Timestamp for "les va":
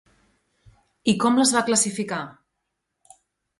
1.41-1.63